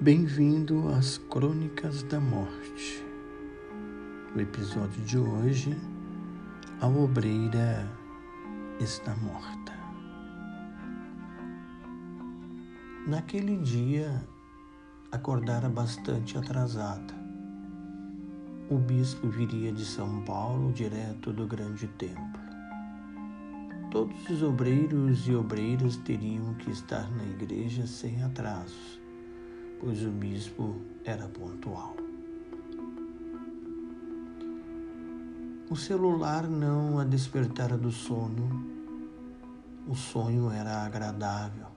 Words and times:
Bem-vindo 0.00 0.90
às 0.90 1.18
Crônicas 1.18 2.04
da 2.04 2.20
Morte. 2.20 3.04
O 4.32 4.38
episódio 4.38 5.02
de 5.02 5.18
hoje, 5.18 5.76
a 6.80 6.86
obreira 6.86 7.84
está 8.78 9.16
morta. 9.16 9.72
Naquele 13.08 13.56
dia, 13.56 14.24
acordara 15.10 15.68
bastante 15.68 16.38
atrasada. 16.38 17.12
O 18.70 18.78
bispo 18.78 19.26
viria 19.26 19.72
de 19.72 19.84
São 19.84 20.22
Paulo, 20.22 20.72
direto 20.72 21.32
do 21.32 21.44
grande 21.44 21.88
templo. 21.88 22.40
Todos 23.90 24.30
os 24.30 24.44
obreiros 24.44 25.26
e 25.26 25.34
obreiras 25.34 25.96
teriam 25.96 26.54
que 26.54 26.70
estar 26.70 27.10
na 27.16 27.24
igreja 27.24 27.84
sem 27.84 28.22
atrasos 28.22 29.07
pois 29.80 30.04
o 30.04 30.10
bispo 30.10 30.76
era 31.04 31.28
pontual. 31.28 31.96
O 35.70 35.76
celular 35.76 36.48
não 36.48 36.98
a 36.98 37.04
despertara 37.04 37.76
do 37.76 37.92
sono. 37.92 38.66
O 39.86 39.94
sonho 39.94 40.50
era 40.50 40.84
agradável. 40.84 41.68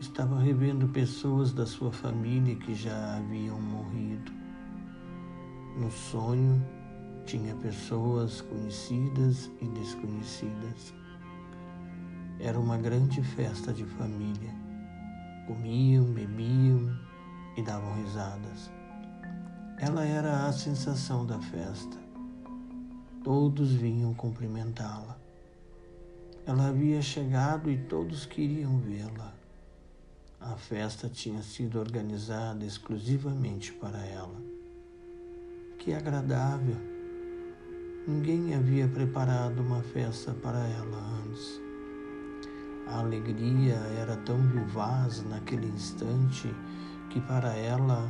Estava 0.00 0.38
revendo 0.38 0.88
pessoas 0.88 1.52
da 1.52 1.64
sua 1.64 1.90
família 1.92 2.56
que 2.56 2.74
já 2.74 3.16
haviam 3.16 3.60
morrido. 3.60 4.32
No 5.78 5.90
sonho, 5.90 6.64
tinha 7.24 7.54
pessoas 7.54 8.40
conhecidas 8.42 9.50
e 9.60 9.68
desconhecidas. 9.68 10.92
Era 12.38 12.58
uma 12.60 12.76
grande 12.76 13.22
festa 13.22 13.72
de 13.72 13.84
família 13.84 14.63
Comiam, 15.46 16.04
bebiam 16.04 16.96
e 17.56 17.62
davam 17.62 17.94
risadas. 18.02 18.70
Ela 19.78 20.04
era 20.04 20.46
a 20.46 20.52
sensação 20.52 21.26
da 21.26 21.38
festa. 21.38 21.98
Todos 23.22 23.72
vinham 23.72 24.14
cumprimentá-la. 24.14 25.18
Ela 26.46 26.68
havia 26.68 27.02
chegado 27.02 27.70
e 27.70 27.76
todos 27.76 28.24
queriam 28.26 28.78
vê-la. 28.78 29.34
A 30.40 30.56
festa 30.56 31.08
tinha 31.08 31.42
sido 31.42 31.78
organizada 31.78 32.64
exclusivamente 32.64 33.72
para 33.72 34.04
ela. 34.04 34.40
Que 35.78 35.92
agradável! 35.92 36.76
Ninguém 38.06 38.54
havia 38.54 38.86
preparado 38.86 39.60
uma 39.60 39.82
festa 39.82 40.34
para 40.34 40.58
ela 40.68 40.98
antes. 41.26 41.63
A 42.94 43.00
alegria 43.00 43.74
era 43.98 44.16
tão 44.18 44.40
vivaz 44.46 45.24
naquele 45.24 45.66
instante 45.66 46.54
que 47.10 47.20
para 47.22 47.52
ela 47.52 48.08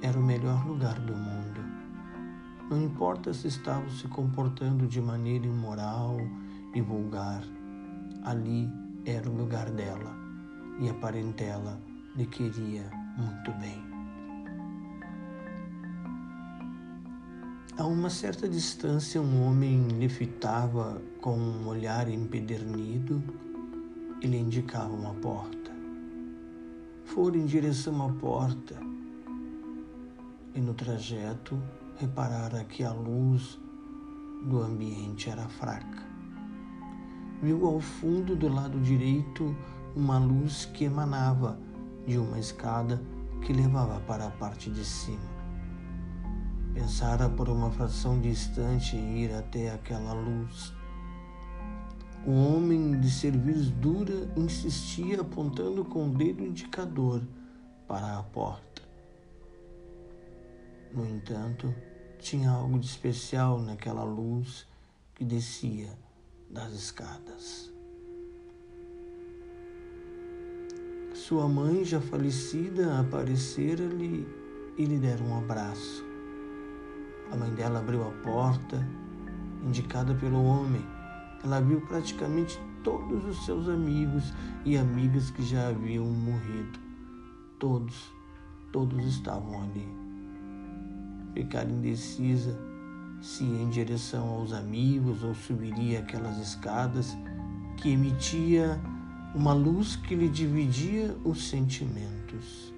era 0.00 0.18
o 0.18 0.22
melhor 0.22 0.66
lugar 0.66 0.98
do 1.00 1.14
mundo. 1.14 1.60
Não 2.70 2.82
importa 2.82 3.34
se 3.34 3.48
estava 3.48 3.86
se 3.90 4.08
comportando 4.08 4.86
de 4.86 5.02
maneira 5.02 5.44
imoral 5.44 6.16
e 6.74 6.80
vulgar, 6.80 7.44
ali 8.24 8.66
era 9.04 9.28
o 9.28 9.36
lugar 9.36 9.68
dela 9.70 10.16
e 10.80 10.88
a 10.88 10.94
parentela 10.94 11.78
lhe 12.16 12.24
queria 12.24 12.90
muito 13.18 13.52
bem. 13.60 13.84
A 17.76 17.84
uma 17.84 18.08
certa 18.08 18.48
distância, 18.48 19.20
um 19.20 19.46
homem 19.46 19.88
lhe 19.88 20.08
fitava 20.08 21.02
com 21.20 21.36
um 21.36 21.66
olhar 21.66 22.08
empedernido 22.08 23.22
ele 24.26 24.38
indicava 24.38 24.92
uma 24.92 25.14
porta. 25.14 25.70
Fora 27.04 27.36
em 27.36 27.44
direção 27.44 28.06
à 28.06 28.12
porta 28.12 28.74
e 30.54 30.60
no 30.60 30.72
trajeto 30.72 31.60
reparara 31.96 32.64
que 32.64 32.82
a 32.82 32.92
luz 32.92 33.58
do 34.46 34.62
ambiente 34.62 35.28
era 35.28 35.46
fraca. 35.48 36.02
Viu 37.42 37.66
ao 37.66 37.80
fundo 37.80 38.34
do 38.34 38.48
lado 38.48 38.80
direito 38.80 39.54
uma 39.94 40.18
luz 40.18 40.64
que 40.64 40.84
emanava 40.84 41.58
de 42.06 42.16
uma 42.18 42.38
escada 42.38 43.02
que 43.42 43.52
levava 43.52 44.00
para 44.00 44.26
a 44.26 44.30
parte 44.30 44.70
de 44.70 44.84
cima. 44.84 45.34
Pensara 46.72 47.28
por 47.28 47.48
uma 47.48 47.70
fração 47.70 48.18
distante 48.20 48.96
em 48.96 49.18
ir 49.18 49.34
até 49.34 49.70
aquela 49.70 50.14
luz 50.14 50.72
o 52.26 52.30
homem 52.30 52.98
de 53.00 53.10
cerviz 53.10 53.70
dura 53.70 54.28
insistia 54.36 55.20
apontando 55.20 55.84
com 55.84 56.08
o 56.08 56.14
dedo 56.14 56.42
indicador 56.42 57.22
para 57.86 58.18
a 58.18 58.22
porta. 58.22 58.82
No 60.92 61.06
entanto, 61.06 61.74
tinha 62.18 62.50
algo 62.50 62.78
de 62.78 62.86
especial 62.86 63.60
naquela 63.60 64.04
luz 64.04 64.66
que 65.14 65.24
descia 65.24 65.90
das 66.48 66.72
escadas. 66.72 67.70
Sua 71.12 71.46
mãe, 71.48 71.84
já 71.84 72.00
falecida, 72.00 73.00
aparecera-lhe 73.00 74.26
e 74.78 74.84
lhe 74.84 74.98
dera 74.98 75.22
um 75.22 75.36
abraço. 75.36 76.04
A 77.30 77.36
mãe 77.36 77.50
dela 77.54 77.80
abriu 77.80 78.06
a 78.06 78.10
porta, 78.22 78.86
indicada 79.64 80.14
pelo 80.14 80.42
homem, 80.42 80.84
ela 81.44 81.60
viu 81.60 81.80
praticamente 81.82 82.58
todos 82.82 83.24
os 83.24 83.44
seus 83.44 83.68
amigos 83.68 84.32
e 84.64 84.78
amigas 84.78 85.30
que 85.30 85.42
já 85.42 85.68
haviam 85.68 86.06
morrido. 86.06 86.78
Todos, 87.58 88.12
todos 88.72 89.04
estavam 89.04 89.62
ali. 89.62 89.86
Ficara 91.34 91.70
indecisa 91.70 92.58
se 93.20 93.44
em 93.44 93.68
direção 93.68 94.28
aos 94.28 94.52
amigos 94.52 95.22
ou 95.22 95.34
subiria 95.34 96.00
aquelas 96.00 96.38
escadas 96.38 97.16
que 97.76 97.90
emitia 97.90 98.80
uma 99.34 99.52
luz 99.52 99.96
que 99.96 100.14
lhe 100.14 100.28
dividia 100.28 101.16
os 101.24 101.48
sentimentos. 101.48 102.73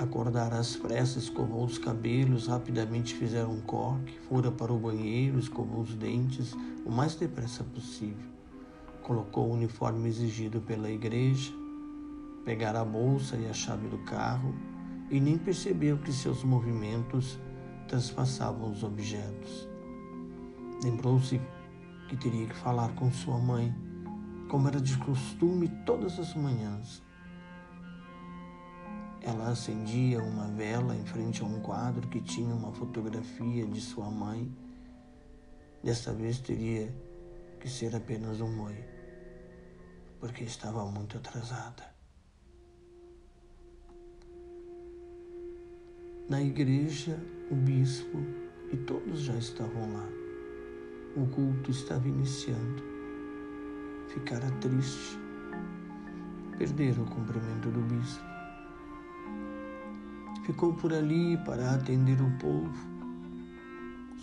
Acordaram 0.00 0.56
às 0.56 0.76
pressas, 0.76 1.24
escovou 1.24 1.62
os 1.62 1.76
cabelos, 1.76 2.46
rapidamente 2.46 3.14
fizeram 3.14 3.52
um 3.52 3.60
coque, 3.60 4.18
fora 4.20 4.50
para 4.50 4.72
o 4.72 4.78
banheiro, 4.78 5.38
escovou 5.38 5.82
os 5.82 5.94
dentes 5.94 6.56
o 6.86 6.90
mais 6.90 7.14
depressa 7.16 7.62
possível. 7.62 8.24
Colocou 9.02 9.50
o 9.50 9.52
uniforme 9.52 10.08
exigido 10.08 10.62
pela 10.62 10.90
igreja, 10.90 11.52
pegara 12.46 12.80
a 12.80 12.84
bolsa 12.84 13.36
e 13.36 13.46
a 13.46 13.52
chave 13.52 13.88
do 13.88 13.98
carro 13.98 14.54
e 15.10 15.20
nem 15.20 15.36
percebeu 15.36 15.98
que 15.98 16.10
seus 16.10 16.42
movimentos 16.44 17.38
transpassavam 17.86 18.72
os 18.72 18.82
objetos. 18.82 19.68
Lembrou-se 20.82 21.38
que 22.08 22.16
teria 22.16 22.46
que 22.46 22.56
falar 22.56 22.94
com 22.94 23.12
sua 23.12 23.36
mãe, 23.36 23.70
como 24.48 24.66
era 24.66 24.80
de 24.80 24.96
costume 24.96 25.68
todas 25.84 26.18
as 26.18 26.34
manhãs. 26.34 27.02
Ela 29.30 29.50
acendia 29.50 30.20
uma 30.20 30.48
vela 30.48 30.92
em 30.92 31.04
frente 31.04 31.40
a 31.40 31.44
um 31.44 31.60
quadro 31.60 32.08
que 32.08 32.20
tinha 32.20 32.52
uma 32.52 32.72
fotografia 32.72 33.64
de 33.64 33.80
sua 33.80 34.10
mãe. 34.10 34.52
Desta 35.84 36.12
vez 36.12 36.40
teria 36.40 36.92
que 37.60 37.68
ser 37.68 37.94
apenas 37.94 38.40
um 38.40 38.62
oi, 38.62 38.84
porque 40.18 40.42
estava 40.42 40.84
muito 40.84 41.16
atrasada. 41.16 41.94
Na 46.28 46.42
igreja, 46.42 47.16
o 47.52 47.54
bispo 47.54 48.18
e 48.72 48.76
todos 48.78 49.20
já 49.20 49.36
estavam 49.36 49.92
lá. 49.92 50.08
O 51.16 51.24
culto 51.28 51.70
estava 51.70 52.08
iniciando. 52.08 52.82
Ficara 54.08 54.50
triste. 54.60 55.16
Perderam 56.58 57.04
o 57.04 57.10
cumprimento 57.10 57.70
do 57.70 57.80
bispo 57.82 58.29
ficou 60.50 60.72
por 60.72 60.92
ali 60.92 61.36
para 61.38 61.74
atender 61.74 62.20
o 62.20 62.30
povo. 62.38 62.90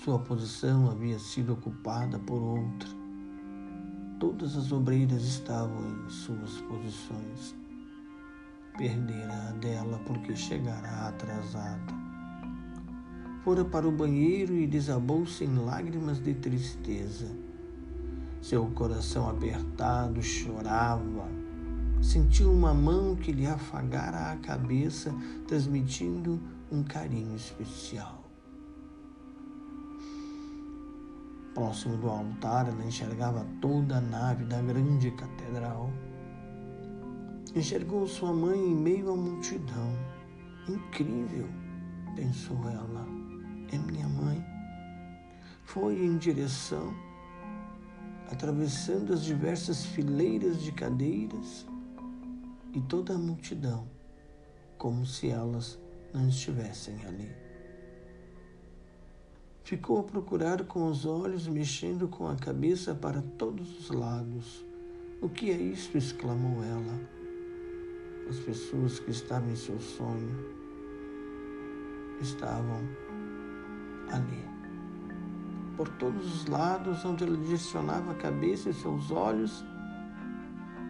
Sua 0.03 0.19
posição 0.19 0.91
havia 0.91 1.17
sido 1.17 1.53
ocupada 1.53 2.19
por 2.19 2.41
outra. 2.41 2.89
Todas 4.19 4.57
as 4.57 4.73
obreiras 4.73 5.23
estavam 5.23 5.79
em 5.89 6.09
suas 6.09 6.59
posições. 6.61 7.55
Perdera 8.77 9.47
a 9.47 9.51
dela 9.53 10.01
porque 10.05 10.35
chegara 10.35 11.07
atrasada. 11.07 11.93
Fora 13.45 13.63
para 13.63 13.87
o 13.87 13.91
banheiro 13.91 14.53
e 14.53 14.67
desabou-se 14.67 15.45
em 15.45 15.55
lágrimas 15.55 16.19
de 16.19 16.33
tristeza. 16.33 17.31
Seu 18.41 18.65
coração 18.71 19.29
apertado 19.29 20.21
chorava 20.21 21.29
sentiu 22.01 22.51
uma 22.51 22.73
mão 22.73 23.15
que 23.15 23.31
lhe 23.31 23.47
afagara 23.47 24.31
a 24.31 24.37
cabeça, 24.37 25.13
transmitindo 25.47 26.39
um 26.71 26.83
carinho 26.83 27.35
especial. 27.35 28.23
Próximo 31.53 31.97
do 31.97 32.09
altar, 32.09 32.67
ela 32.67 32.85
enxergava 32.85 33.45
toda 33.59 33.97
a 33.97 34.01
nave 34.01 34.45
da 34.45 34.61
grande 34.61 35.09
catedral. 35.11 35.91
Enxergou 37.55 38.07
sua 38.07 38.31
mãe 38.31 38.59
em 38.59 38.75
meio 38.75 39.11
à 39.11 39.15
multidão. 39.15 39.91
Incrível, 40.69 41.47
pensou 42.15 42.57
ela. 42.69 43.07
É 43.71 43.77
minha 43.77 44.07
mãe. 44.07 44.45
Foi 45.63 45.99
em 46.05 46.17
direção, 46.17 46.93
atravessando 48.31 49.13
as 49.13 49.23
diversas 49.23 49.83
fileiras 49.83 50.61
de 50.61 50.71
cadeiras 50.71 51.65
e 52.77 52.81
toda 52.81 53.15
a 53.15 53.17
multidão, 53.17 53.87
como 54.77 55.03
se 55.03 55.29
elas 55.29 55.79
não 56.13 56.29
estivessem 56.29 57.03
ali. 57.07 57.35
Ficou 59.63 59.99
a 59.99 60.03
procurar 60.03 60.63
com 60.65 60.85
os 60.85 61.03
olhos, 61.03 61.47
mexendo 61.47 62.07
com 62.07 62.27
a 62.27 62.35
cabeça 62.35 62.93
para 62.93 63.19
todos 63.35 63.79
os 63.79 63.89
lados. 63.89 64.63
O 65.23 65.27
que 65.27 65.49
é 65.49 65.57
isso? 65.57 65.97
exclamou 65.97 66.63
ela. 66.63 67.01
As 68.29 68.37
pessoas 68.41 68.99
que 68.99 69.09
estavam 69.09 69.49
em 69.49 69.55
seu 69.55 69.79
sonho 69.81 70.45
estavam 72.21 72.87
ali. 74.11 74.45
Por 75.75 75.89
todos 75.97 76.41
os 76.41 76.45
lados, 76.45 77.03
onde 77.03 77.23
ela 77.23 77.37
direcionava 77.37 78.11
a 78.11 78.15
cabeça 78.15 78.69
e 78.69 78.73
seus 78.75 79.09
olhos, 79.09 79.65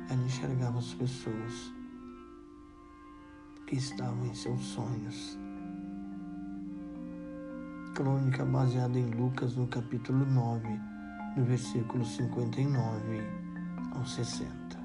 ela 0.10 0.22
enxergava 0.22 0.80
as 0.80 0.94
pessoas 0.94 1.77
que 3.68 3.76
estavam 3.76 4.26
em 4.26 4.34
seus 4.34 4.62
sonhos. 4.62 5.38
Crônica 7.94 8.46
baseada 8.46 8.98
em 8.98 9.12
Lucas, 9.12 9.58
no 9.58 9.68
capítulo 9.68 10.26
9, 10.26 10.68
no 11.36 11.44
versículo 11.44 12.06
59 12.06 13.22
ao 13.94 14.06
60. 14.06 14.77